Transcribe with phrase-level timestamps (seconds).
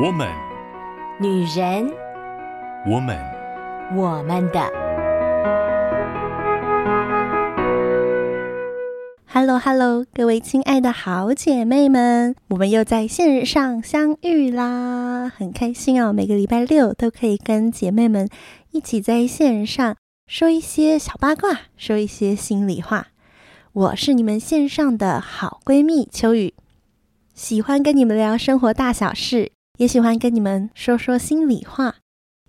[0.00, 0.28] 我们，
[1.18, 1.92] 女人，
[2.86, 3.18] 我们，
[3.96, 4.60] 我们的。
[9.26, 16.12] Hello，Hello，各位亲爱的好姐妹们，我们又在线上相遇啦，很开心哦！
[16.12, 18.28] 每个礼拜六都可以跟姐妹们
[18.70, 19.96] 一起在线上
[20.28, 23.08] 说一些小八卦，说一些心里话。
[23.72, 26.54] 我是你们线上的好闺蜜秋雨，
[27.34, 31.94] 喜欢跟你们聊生活大小事，也喜欢跟你们说说心里话。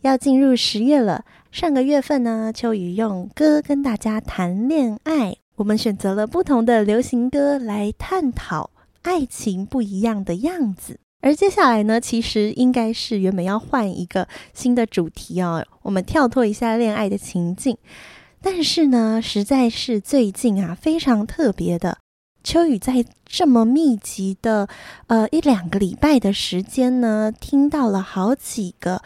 [0.02, 5.35] 要进入十月了，上个月份呢，秋雨用歌跟大家谈恋爱。
[5.57, 8.71] 我们选择了不同的流行歌来探讨
[9.04, 17.77] 爱情不一样的样子，而接下来呢，其实应该是原本要换一个新的主题哦，我们跳脱一下恋爱的情境。
[18.41, 21.99] 但是呢，实在是最近啊，非常特别的，
[22.43, 24.67] 秋雨在这么密集的
[25.07, 29.02] 呃一两个礼拜的时间呢，听到了好几个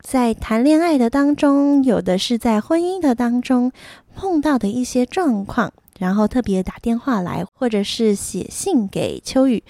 [0.00, 3.72] 在谈恋爱的当中，有的是在婚姻的当中
[4.14, 5.72] 碰到的一些状况。
[5.96, 9.62] 然后特别打电话来，或者是写信给秋雨，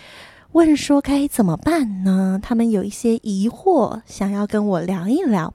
[0.53, 2.41] 问说该怎么办呢？
[2.43, 5.53] 他们有一些疑惑，想要跟我聊一聊。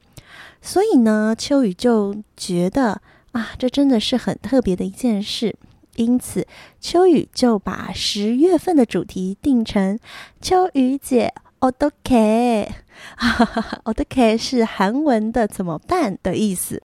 [0.61, 3.01] 所以呢，秋雨就觉得
[3.31, 5.55] 啊，这真的是很特别的一件事。
[5.99, 6.47] 因此
[6.79, 9.99] 秋雨就把十月份的主题定成
[10.39, 12.69] 秋雨姐 odk
[13.17, 16.81] 哈哈哈哈 o k 是韩文的怎么办的意思。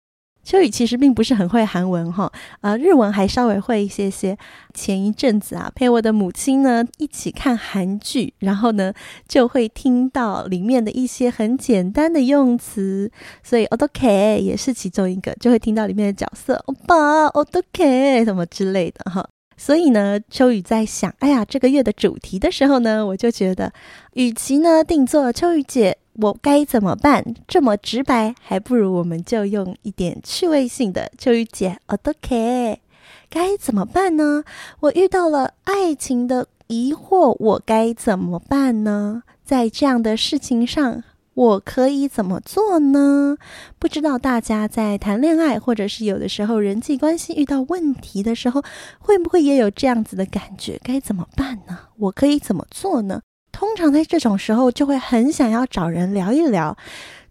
[0.49, 4.35] 秋雨其实并不是很会韩文哈，呃，日文还稍微会一些些。
[4.73, 8.91] 前一阵子啊，陪我的母亲呢一起看韩剧，然后呢
[9.27, 13.11] 就会听到里面的一些很简单的用词，
[13.43, 19.27] 所以 OK 也是其中一个，就会听到里面的角色欧巴 OK 什么之类的哈。
[19.59, 23.73] 所以呢，秋雨在想，哎呀，这个月的主题的时候呢，我就觉得，
[24.13, 25.97] 与其呢定做秋雨姐。
[26.21, 27.23] 我该怎么办？
[27.47, 31.09] 这么直白，还不如我们就用一点趣味性的。
[31.17, 32.81] 秋雨姐，OK，
[33.29, 34.43] 该怎么办呢？
[34.81, 39.23] 我遇到了爱情的疑惑，我该怎么办呢？
[39.45, 41.03] 在这样的事情上，
[41.33, 43.37] 我可以怎么做呢？
[43.77, 48.61] 不知道大家在谈恋爱，或者是有的时候人际关系遇到问题的时候，
[48.99, 50.79] 会不会也有这样子的感觉？
[50.83, 51.77] 该怎么办呢？
[51.97, 53.21] 我可以怎么做呢？
[53.51, 56.77] 通常在这种时候，就会很想要找人聊一聊，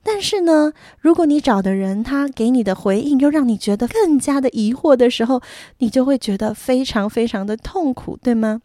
[0.02, 5.42] 但是呢，如果你找的人他给你的回应又让你觉得更加的疑惑的时候，
[5.78, 8.60] 你就会觉得非常非常的痛苦，对吗？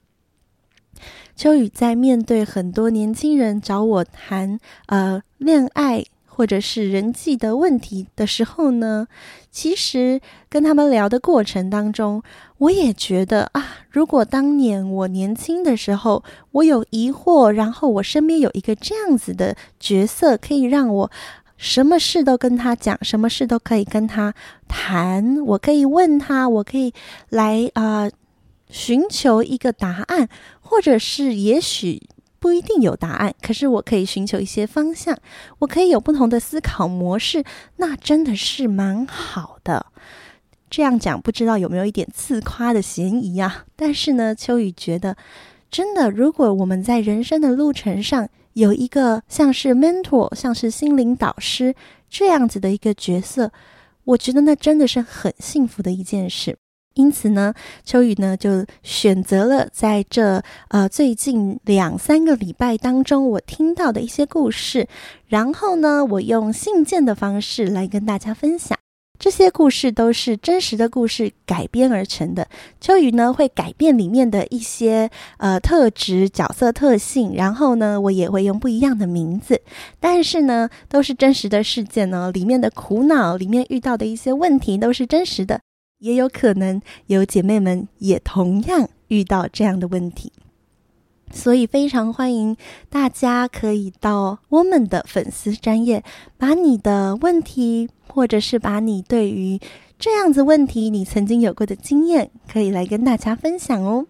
[1.35, 6.03] 秋雨在面对很多年轻人找我谈呃恋爱。
[6.35, 9.07] 或者是人际的问题的时候呢，
[9.51, 12.23] 其实跟他们聊的过程当中，
[12.57, 16.23] 我也觉得啊，如果当年我年轻的时候，
[16.53, 21.11] 我有疑惑，然后我身边有一个这样子的角色，可以让我
[21.55, 24.33] 什么事都跟他讲，什么事都可以跟他
[24.67, 26.91] 谈，我可以问他，我可以
[27.29, 28.09] 来啊，
[28.69, 30.27] 寻求一个答案，
[30.73, 32.01] 或者是也许。
[32.39, 35.17] 不一定有答案，可是我可以寻求一些方向，
[35.59, 37.41] 我可以有不同的思考模式，
[37.77, 39.85] 那真的是蛮好的。
[40.69, 43.63] 这样讲不知道有没有一点自夸的嫌疑啊？
[43.77, 45.15] 但是呢，秋雨觉得，
[45.71, 51.73] 真的，如果我们在人生的路程上有一个像是 mentor，像是心灵导师
[52.09, 53.53] 这样子的一个角色，
[54.03, 56.57] 我觉得那真的是很幸福的一件事。
[56.95, 64.87] 因此呢，秋雨呢就选择了在这呃最近两三个礼拜当中，我听到的一些故事，
[65.27, 68.77] 然后呢，我用信件的方式来跟大家分享。
[69.19, 72.45] 这些故事都是真实的故事改编而成的。
[72.81, 79.61] 秋雨呢会改变里面的一些呃特质、角色特性，然后呢，我也会用不一样的名字，
[79.99, 85.61] 但是呢，都是真实的事件呢，里面的苦恼，里面遇到的一些问题都是真实的。
[86.03, 90.33] 也有可能有姐妹们也同样遇到这样的问题，
[91.31, 92.57] 所以非常欢迎
[92.89, 96.03] 大家可以到我们的粉丝专页，
[96.37, 99.57] 把你的问题，或者是把你对于
[99.97, 104.05] 这样子问题你曾经有过的经验，可以来跟大家分享哦。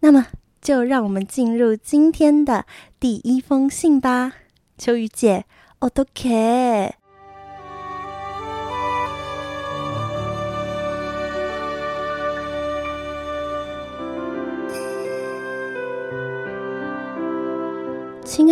[0.00, 0.28] 那么，
[0.62, 2.64] 就让我们进入今天的
[2.98, 4.32] 第一封信吧，
[4.78, 5.44] 秋雨姐
[5.80, 7.03] ，OK。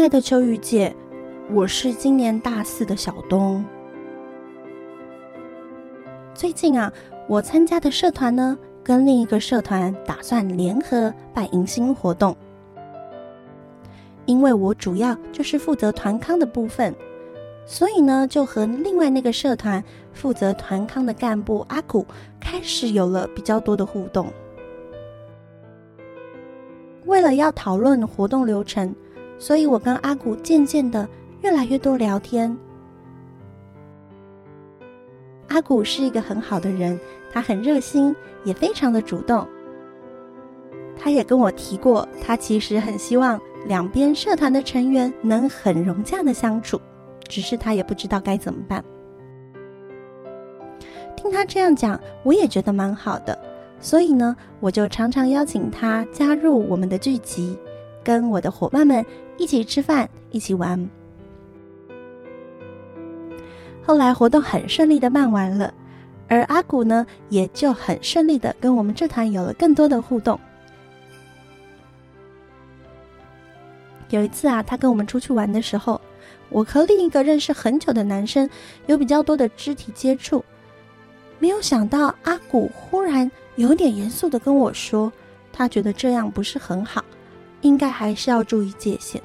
[0.03, 0.93] 亲爱的秋雨姐，
[1.53, 3.65] 我是今年大四的小东。
[6.35, 6.93] 最近啊，
[7.29, 12.37] 我参加的社团呢，跟另一个社团打算联合办迎新活动。
[14.27, 16.93] 因为我主要就是负责团康的部分，
[17.65, 22.05] 所以呢，就和另外那个社团负责团康的干部阿古
[22.41, 24.27] 开始有了比较多的互动。
[27.07, 28.93] 为了要讨论活动流程，
[29.43, 31.09] 所以我跟阿古渐渐的
[31.41, 32.57] 越来越多聊天。
[35.49, 36.97] 阿古是一个很好的人，
[37.33, 39.45] 他很热心，也非常的主动。
[40.97, 46.81] 他也跟我提过，他其实很希望两边社团的成员能很融洽的相处，
[47.27, 48.85] 只是他也不知道该怎么办。
[51.17, 53.37] 听他这样讲，我也觉得蛮好的，
[53.81, 57.59] 所以呢，我就常常邀请他加入我们的聚集，
[58.03, 59.05] 跟我的伙伴们
[59.37, 60.89] 一起吃饭，一起玩。
[63.85, 65.73] 后来活动很顺利的办完了，
[66.29, 70.39] 而阿古呢，也就很顺利的跟我们这团有了更多的互动。
[74.11, 76.01] 有一次啊，他跟我们出去玩的时候，
[76.49, 78.49] 我和另一个认识很久的男生
[78.87, 80.45] 有比较多的肢体接触。
[81.39, 85.11] 没有想到阿古忽然有点严肃的跟我说，
[85.53, 87.05] 他觉得这样不是很好，
[87.63, 89.21] 应该还是要注意界限。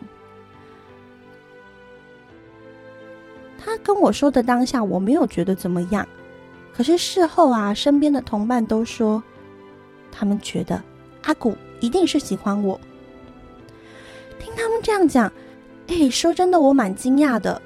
[3.59, 6.07] 他跟我说的当下，我没有觉得怎么样，
[6.73, 9.21] 可是事后啊，身边的同伴都说，
[10.11, 10.81] 他们觉得
[11.23, 12.79] 阿古一定是喜欢我。
[14.39, 15.29] 听他们这样讲，
[15.87, 17.61] 哎，说真的，我蛮惊讶的。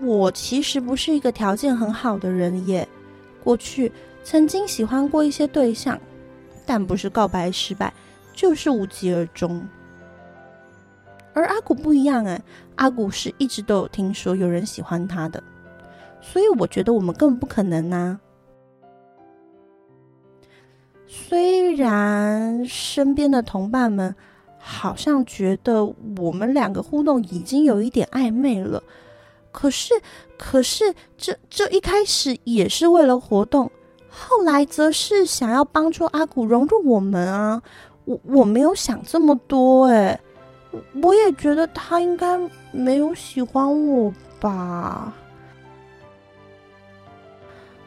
[0.00, 2.86] 我其实不是一个条件很好的人耶。
[3.42, 3.90] 过去
[4.22, 5.98] 曾经喜欢过一些对象，
[6.64, 7.92] 但不是告白失败，
[8.32, 9.66] 就是无疾而终。
[11.36, 12.42] 而阿古不一样哎，
[12.74, 15.40] 阿古是一直都有听说有人喜欢他的，
[16.20, 18.18] 所以我觉得我们根本不可能啊。
[21.06, 24.16] 虽然身边的同伴们。
[24.68, 25.84] 好像觉得
[26.18, 28.82] 我们两个互动已经有一点暧昧了，
[29.52, 29.94] 可是，
[30.36, 33.70] 可是这这一开始也是为了活动，
[34.08, 37.62] 后来则是想要帮助阿古融入我们啊。
[38.06, 40.18] 我我没有想这么多诶，
[41.02, 42.38] 我也觉得他应该
[42.72, 45.12] 没有喜欢我吧。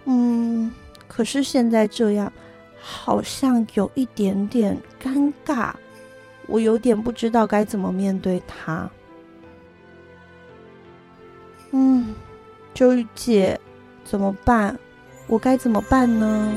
[0.05, 0.71] 嗯，
[1.07, 2.31] 可是现在这样，
[2.79, 5.71] 好像有一点点尴尬。
[6.47, 8.89] 我有点不知道该怎么面对他。
[11.71, 12.15] 嗯，
[12.73, 13.59] 周玉姐，
[14.03, 14.77] 怎么办？
[15.27, 16.51] 我该怎么办呢？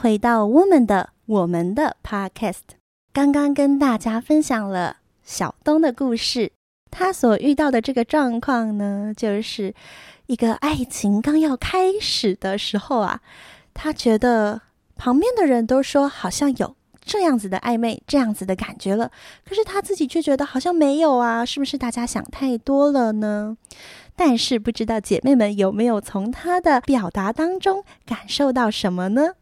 [0.00, 2.62] 回到我们的我们的 Podcast。
[3.12, 6.52] 刚刚跟大家分享了小东的故事。
[6.90, 9.74] 他所遇到的这个状况呢，就是
[10.24, 13.20] 一个爱情刚要开始的时候啊，
[13.74, 14.62] 他觉得
[14.96, 19.10] 旁边的人都说好像有这样子的暧昧，这样子的感觉了，
[19.46, 23.58] 可是他自己却觉得好像没有啊，是不是大家想太多了呢？
[24.16, 29.34] 但是不知道姐妹们有没有从他的表达当中感受到什么呢？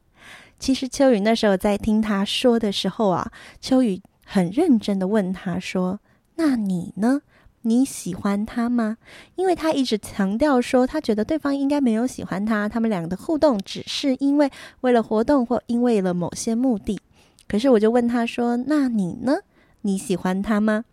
[0.58, 6.00] 其实秋雨那时候在听他说的时候啊，秋雨很认真的问他说
[6.36, 7.22] ：“那你呢？”
[7.62, 8.96] 你喜欢他吗？
[9.34, 14.50] 因为他一直强调说，他觉得对方应该没有喜欢他，他们两个的互动只是因为
[14.82, 17.00] 为了活动或因为了某些目的。
[17.48, 19.38] 可是我就问他说：“那你呢？
[19.82, 20.84] 你喜欢他吗？”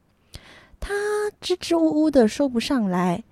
[0.82, 0.94] 他
[1.40, 3.24] 支支吾吾的说不上来，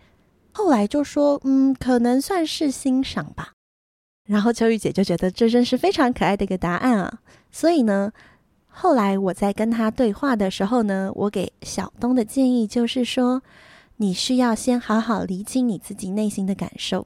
[0.51, 3.53] 后来就说：“嗯，可能算是欣赏吧。”
[4.25, 7.19] 然后秋雨姐就觉得这真是非常可爱的一个答案啊，
[7.51, 8.11] 所以呢。
[8.75, 13.43] 后来我在跟他对话的时候呢，我给小东的建议就是说，
[13.97, 17.05] 你需要先好好厘清你自己内心的感受，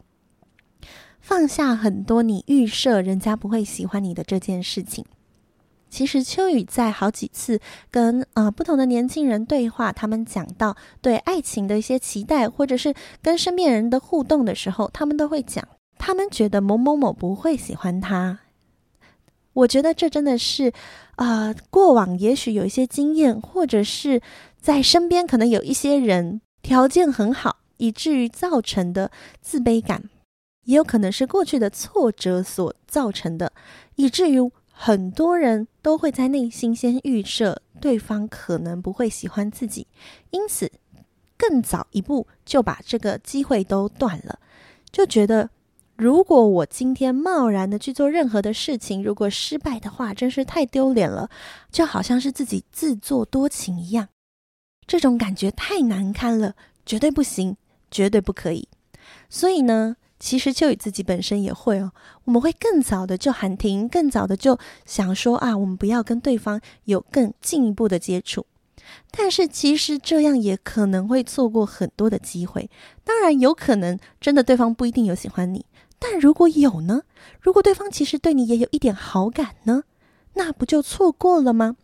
[1.19, 5.03] 放下很多你预设人家不会喜欢你的这件事情。
[5.89, 7.59] 其实秋雨在好几次
[7.91, 18.39] 跟呃不同的年轻人对话，他们讲到对爱情的一些期待，或者是跟身边人的互动的时候，他们都会讲，他们觉得某某某不会喜欢他。
[19.53, 20.71] 我觉得这真的是，
[21.15, 24.21] 啊、呃，过往也许有一些经验，或者是
[24.61, 29.09] 在身边可能有一些人条件很好，以至于造成的
[29.41, 30.03] 自卑感，
[30.65, 33.51] 也有可能是过去的挫折所造成的，
[33.95, 34.37] 以至于
[34.71, 39.87] 很多人都会在内心先预设对方可能不会喜欢自己，
[40.29, 40.71] 因此
[41.35, 44.37] 更早一步就把这个机会都断了，
[44.91, 45.49] 就觉得。
[45.97, 51.27] 如果我今天贸然的去做任何的事情，如果失败的话，真是太丢脸了，
[51.71, 54.09] 就好像是自己自作多情一样，
[54.85, 56.53] 这种感觉太难堪了，
[56.85, 57.57] 绝对不行，
[57.89, 58.67] 绝对不可以。
[59.27, 61.91] 所以呢，其实秋雨自己本身也会哦，
[62.25, 68.45] 我们会更早的就喊停，更早的就想说啊，我们不要跟对方有更进一步的接触。
[69.11, 72.69] 但是其实这样也可能会错过很多的机会。
[73.03, 75.65] 当然有可能真的对方不一定有喜欢你，
[75.99, 77.03] 但如果有呢？
[77.41, 79.83] 如果对方其实对你也有一点好感呢？
[80.33, 81.75] 那不就错过了吗？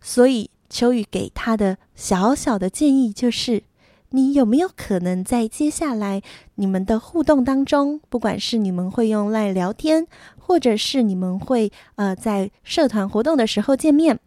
[0.00, 3.62] 所以秋雨给他的小小的建议就是：
[4.10, 6.22] 你有没有可能在接下来
[6.56, 10.06] 你们的互动当中，不管是你们会用来聊天，
[10.38, 14.20] 或者是你们会呃在社团活动的时候见面，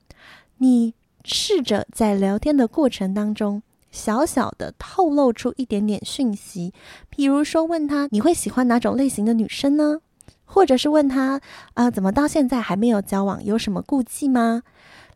[0.58, 3.62] 你试着在聊天的过程当中，
[3.92, 6.74] 小小的透露出一点点讯息，
[7.10, 10.00] 比如说问他你会喜欢哪种类型的女生呢？
[10.46, 11.40] 或者是问他
[11.74, 13.44] 啊、怎么到现在还没有交往？
[13.44, 14.64] 有什么顾忌吗？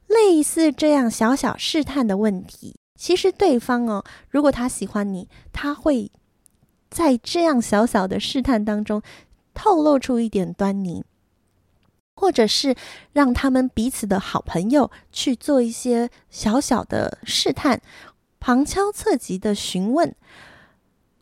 [0.07, 6.11] 类似这样小小试探的问题，其实对方哦，如果他喜欢你，他会
[6.89, 9.01] 在这样小小的试探当中
[9.53, 11.03] 透露出一点端倪。
[12.17, 12.73] 或者是
[13.11, 17.81] 让他们彼此的好朋友去做一些小小的试探，
[18.45, 20.13] 旁敲侧击的询问，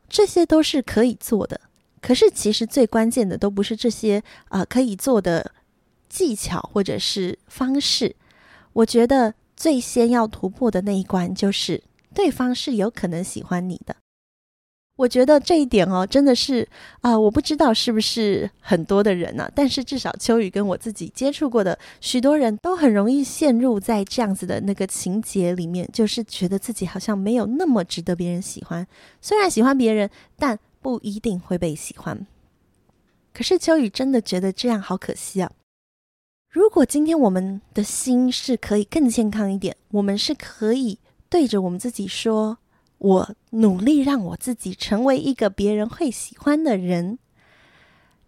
[0.10, 1.62] 这些都是可以做的。
[2.02, 5.54] 可是，其实最关键的都不是这些啊、可以做的
[6.10, 8.18] 技巧或者是方式。
[8.74, 11.82] 我觉得最先要突破的那一关，就是
[12.14, 13.96] 对方是有可能喜欢你的。
[14.96, 16.68] 我觉得这一点哦，真的是
[17.02, 28.88] 啊、我不知道是不是很多的人呢、但是至少秋雨跟我自己接触过的许多人都很容易陷入在这样子的那个情节里面，就是觉得自己好像没有那么值得别人喜欢，
[29.20, 30.08] 虽然喜欢别人，
[30.38, 32.26] 但不一定会被喜欢。
[33.34, 35.52] 可是秋雨真的觉得这样好可惜啊！
[36.52, 42.60] 如果今天我们的心是可以更健康一点，我们是可以对着我们自己说。
[43.04, 47.20] 我努力让我自己成为一个别人会喜欢的人，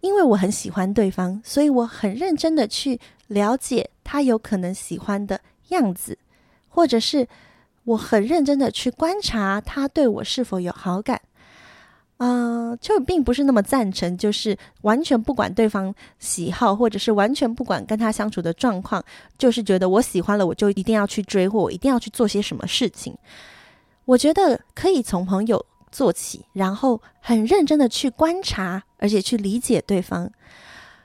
[0.02, 6.18] 因为我很喜欢对方，所以我很认真的去了解他有可能喜欢的样子，
[6.68, 7.26] 或者是
[7.84, 11.18] 我很认真的去观察他对我是否有好感。
[12.18, 19.02] 啊、就并不是那么赞成，就是完全不管对方喜好，或者是完全不管跟他相处的状况，
[19.38, 23.16] 就是觉得我喜欢了，我就一定要去追，或我一定要去做些什么事情。
[24.06, 30.30] 我觉得可以从朋友做起，然后很认真的去观察，而且去理解对方。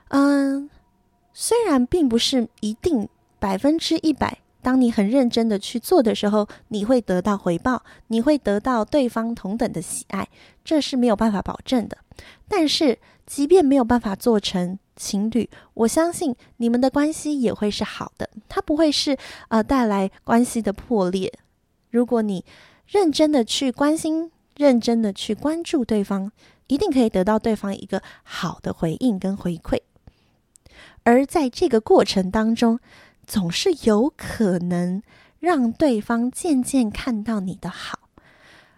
[0.08, 0.70] 嗯，
[1.32, 10.28] 虽然并不是一定百分之一百，当你很认真的去做的时候，你会得到回报，你会得到对方同等的喜爱，
[10.64, 11.98] 这是没有办法保证的。
[12.46, 19.16] 但是，即便没有办法做成情侣，我相信你们的关系也会是好的，它不会是
[19.48, 21.32] 呃带来关系的破裂。
[21.90, 22.44] 如果你
[22.92, 26.30] 认真的去关心，认真的去关注对方，
[26.66, 29.80] 一定可以得到对方一个好的回应跟回馈。
[31.02, 32.78] 而在这个过程当中，
[33.26, 35.02] 总是有可能
[35.40, 37.98] 让对方渐渐看到你的好。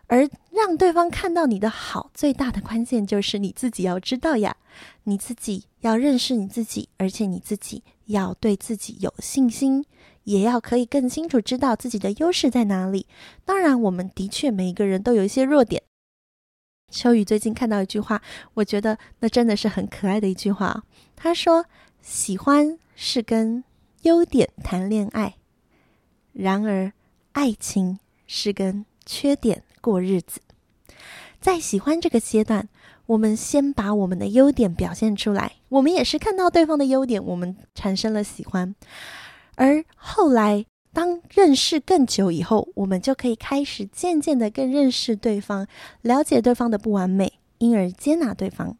[0.06, 4.54] 而让对方看到你的好，最大的关键就是你自己要知道呀，
[5.02, 9.84] 你自己要认识你自己，而且你自己要对自己有信心。
[10.24, 13.06] 也要可以更清楚知道自己的优势在哪里。
[13.44, 15.82] 当然，我们的确每一个人都有一些弱点。
[16.90, 18.22] 秋雨最近看到一句话，
[18.54, 20.84] 我觉得那真的是很可爱的一句话。
[21.16, 21.66] 他说
[22.02, 23.64] ：“喜欢是跟
[24.02, 25.34] 优点谈恋爱，
[26.32, 26.92] 然而
[27.32, 30.40] 爱情是跟缺点过日子。”
[31.40, 32.68] 在喜欢这个阶段，
[33.06, 35.56] 我们先把我们的优点表现出来。
[35.68, 38.74] 我们也是看到对方的优点，我们产生了喜欢。
[39.56, 45.66] 而后来，当认识更久以后，我们就可以开始渐渐的更认识对方，
[46.02, 48.76] 了解对方的不完美，因而接纳对方。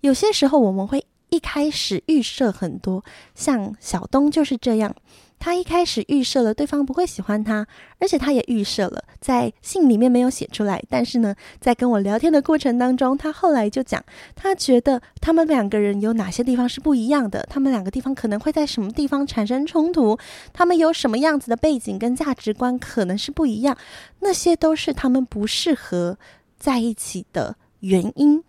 [0.00, 4.94] 有些时候，我们会一开始预设很多，像小东就是这样。
[5.38, 7.66] 他一开始预设了对方不会喜欢他，
[7.98, 10.82] 而且他也预设了，在信里面没有写出来。
[10.88, 14.04] 但是呢，在跟我聊天的过程当中，他后来就讲，
[14.34, 20.18] 他觉得他们两个人有哪些地方是不一样的，他们两个地方可能会在什么地方产生冲突，
[20.52, 23.76] 他们有什么样子的背景跟价值观可能是不一样，
[24.20, 26.18] 那些都是他们不适合
[26.58, 28.42] 在一起的原因。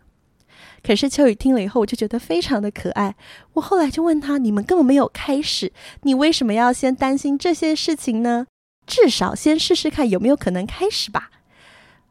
[0.84, 3.16] 可是秋雨听了以后，我就觉得非常的可爱。
[3.54, 5.72] 我后来就问他：“你们根本没有开始，
[6.04, 8.48] 你为什么要先担心这些事情呢？
[8.86, 11.30] 至少先试试看有没有可能开始吧。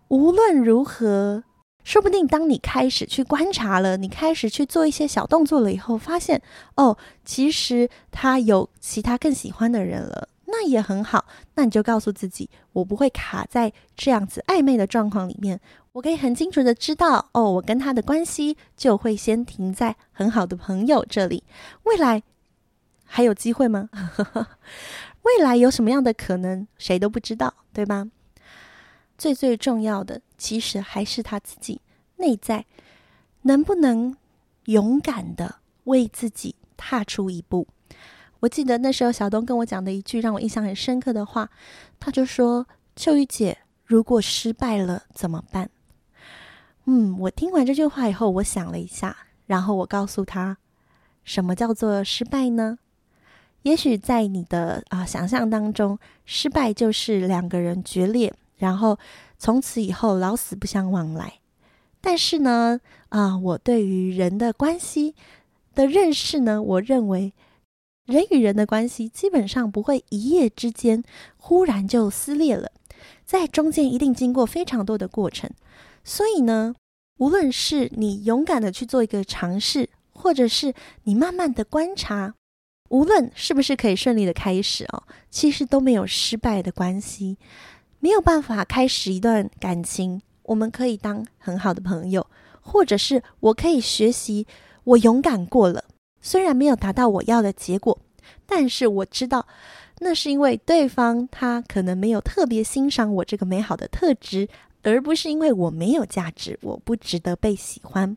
[0.09, 1.43] 无论如何，
[1.83, 6.41] 说不定当你开始去观察了，你开始去做一些小动作了以后，发现
[6.77, 10.29] 哦，其实他有其他更喜欢的人了。
[10.51, 11.27] 那也很好。
[11.55, 15.61] 那你就告诉自己，我不会卡在这样子暧昧的状况里面。
[15.93, 21.43] 我可以很清楚的知道，哦，我跟他的关系就会先停在很好的朋友这里。
[21.85, 22.23] 未来
[23.05, 23.91] 还有机会吗？
[25.23, 28.07] 未来有什么样的可能，谁都不知道，对吧？
[29.19, 31.81] 最最重要的，其实还是他自己
[32.17, 32.65] 内在
[33.43, 34.17] 能不能
[34.67, 37.67] 勇敢的为自己踏出一步。
[38.41, 41.51] 我记得那时候小东跟我讲的一句让我印象很深刻的话，
[41.99, 45.71] 他就说：“秋雨姐，如果失败了怎么办？”
[46.87, 49.17] 嗯，我听完这句话以后，我想了一下，
[49.47, 50.57] 然后我告诉他
[51.25, 52.79] ：“什么叫做失败呢？
[53.63, 58.99] 也许在你的啊想象当中，失败就是两个人决裂。”然后
[59.39, 61.35] 从此以后老死不相往来，
[62.01, 65.15] 但是呢，啊，我对于人的关系
[65.75, 67.33] 的认识呢，我认为
[68.09, 71.05] 人与人的关系基本上不会一夜之间
[71.37, 72.73] 忽然就撕裂了，
[73.27, 75.51] 在中间一定经过非常多的过程。
[76.03, 76.75] 所以呢，
[77.19, 80.73] 无论是你勇敢的去做一个尝试，或者是
[81.03, 82.33] 你慢慢的观察，
[82.89, 87.37] 无论是不是可以顺利的开始哦，其实都没有失败的关系。
[88.01, 92.27] 没有办法开始一段感情，我们可以当很好的朋友，
[92.63, 94.47] 或者是我可以学习，
[94.85, 95.85] 我勇敢过了，
[96.21, 97.99] 虽然没有达到我要的结果，
[98.47, 99.47] 但是我知道
[100.01, 104.49] 那是因为对方他可能没有特别欣赏我这个美好的特质，
[104.83, 108.17] 而不是因为我没有价值，我不值得被喜欢。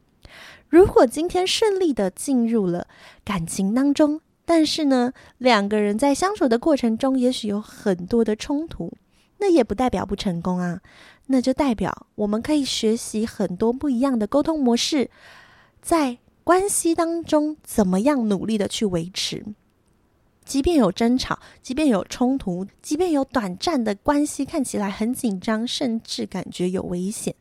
[0.69, 2.87] 如果今天顺利的进入了
[3.25, 8.91] 感情当中，但是呢，两个人在相处的过程中，也许有很多的冲突。
[9.39, 10.81] 那也不代表不成功啊，
[11.25, 15.09] 那就代表我们可以学习很多不一样的沟通模式，
[15.81, 16.19] 在
[16.51, 19.45] 关系当中怎么样努力的去维持，
[20.43, 27.33] 即便有争吵，即便有冲突，即便有短暂的关系看起来很紧张，甚至感觉有危险，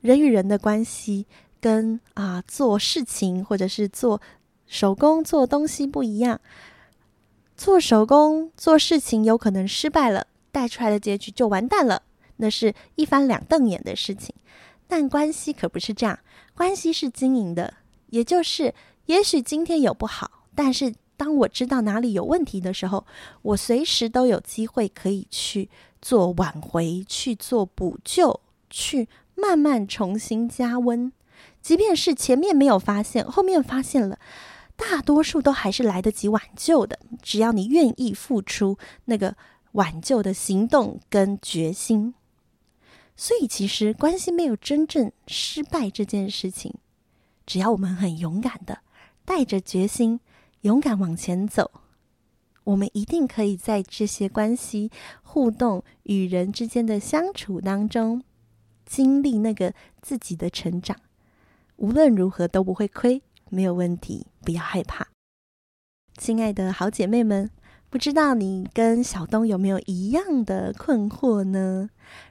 [0.00, 1.26] 人与人的关系
[1.60, 4.20] 跟啊做事情或者是做
[4.66, 6.40] 手工做东西不一样，
[7.56, 10.26] 做手工做事情有可能失败了。
[10.50, 12.02] 带出来的结局就完蛋了，
[12.38, 14.34] 那是一翻两瞪眼的事情。
[14.88, 16.18] 但关系可不是这样，
[16.56, 17.74] 关系是经营的，
[18.10, 18.74] 也就是，
[19.06, 23.06] 也许今天有不好，但是当我知道哪里有问题的时候，
[23.42, 25.68] 我随时都有机会可以去
[26.00, 31.12] 做挽回，去做补救，去慢慢重新加温。
[31.62, 34.18] 即便是前面没有发现，后面发现了，
[34.76, 36.98] 大多数都还是来得及挽救的。
[37.22, 39.36] 只要你愿意付出那个。
[39.74, 42.12] 挽救的行动跟决心，
[43.14, 46.74] 所以其实关系没有真正失败这件事情。
[47.50, 48.78] 只要我们很勇敢的
[49.24, 50.20] 带着决心，
[50.60, 51.72] 勇敢往前走，
[52.62, 54.92] 我们一定可以在这些关系
[55.24, 58.22] 互动与人之间的相处当中，
[58.86, 60.96] 经历那个自己的成长。
[61.74, 65.08] 无论如何都不会亏，没有问题，不要害怕，
[66.16, 67.50] 亲爱的好姐妹们。
[67.88, 71.90] 不知道你跟小东有没有一样的困惑呢？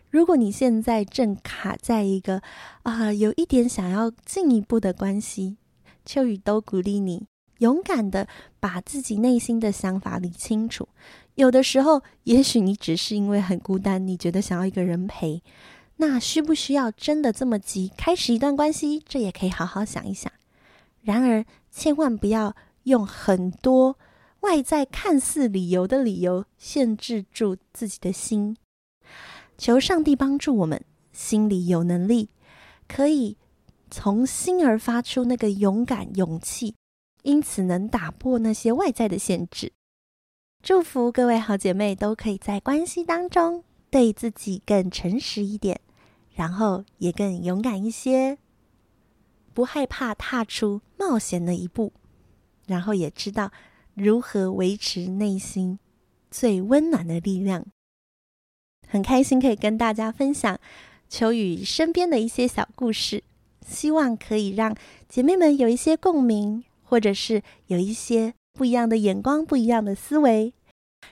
[0.10, 2.42] 如果你现在正卡在一个
[2.84, 5.58] 啊、有一点想要进一步的关系，
[6.06, 7.28] 秋雨都鼓励你
[7.60, 8.28] 勇敢的
[8.60, 10.90] 把自己内心的想法理清楚。
[11.36, 15.44] 有的时候，也许你只是因为很孤单，你觉得想要一个人陪，
[15.98, 19.04] 那需不需要真的这么急开始一段关系？
[19.08, 20.32] 这也可以好好想一想。
[21.02, 23.98] 然而，千万不要用很多。
[24.42, 28.56] 外在看似理由的理由，限制住自己的心。
[29.60, 32.30] 求上帝帮助我们，心里有能力，
[32.88, 33.36] 可以
[33.92, 36.76] 从心而发出那个勇敢、勇气，
[37.24, 39.74] 因此能打破那些外在的限制。
[40.64, 45.82] 祝福各位好姐妹都可以在关系当中对自己更诚实一点，
[46.34, 48.38] 然后也更勇敢一些，
[49.54, 51.92] 不害怕踏出冒险的一步，
[52.66, 53.52] 然后也知道。
[53.96, 55.78] 如何维持内心
[56.32, 57.66] 最温暖的力量？
[58.90, 60.60] 很开心可以跟大家分享
[61.08, 63.24] 秋雨身边的一些小故事，
[63.66, 64.76] 希望可以让
[65.08, 70.54] 姐妹们有一些共鸣，或者是有一些不一样的眼光、不一样的思维。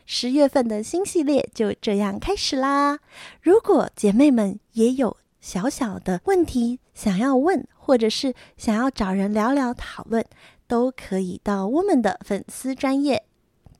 [0.05, 2.99] 十月份的新系列就这样开始啦！
[3.41, 10.25] 如果姐妹们也有小小的问题想要问，或者是想要找人聊聊讨论。
[10.69, 13.23] 都可以到 Woman 的粉丝专页，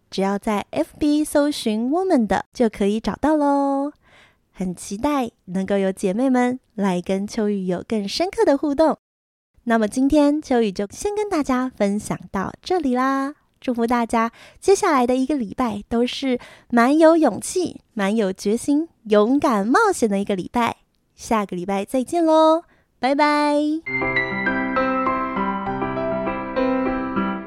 [0.10, 3.92] 只要在 FB 搜寻 Woman 的就可以找到喽。
[4.52, 8.98] 很期待能够有姐妹们来跟秋雨有更深刻的互动。
[9.66, 16.40] 那么今天秋雨就先跟大家分享到这里啦，祝福大家接下来的一个礼拜都是
[16.70, 20.78] 蛮有勇气、蛮有决心、勇敢冒险的一个礼拜。
[21.16, 22.64] 下个礼拜再见喽，
[23.00, 23.56] 拜拜！